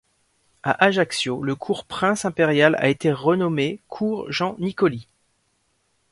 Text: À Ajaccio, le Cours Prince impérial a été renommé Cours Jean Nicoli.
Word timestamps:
À 0.63 0.83
Ajaccio, 0.83 1.43
le 1.43 1.53
Cours 1.53 1.85
Prince 1.85 2.25
impérial 2.25 2.73
a 2.79 2.89
été 2.89 3.11
renommé 3.11 3.79
Cours 3.87 4.25
Jean 4.31 4.55
Nicoli. 4.57 5.07